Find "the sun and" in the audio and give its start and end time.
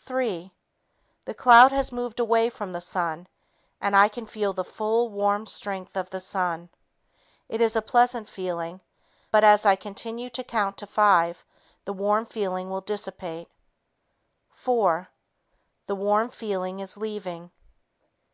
2.72-3.94